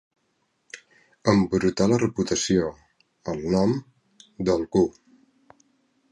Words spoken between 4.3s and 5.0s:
d'algú.